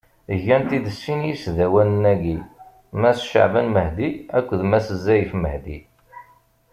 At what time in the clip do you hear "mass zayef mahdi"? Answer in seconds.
4.71-5.77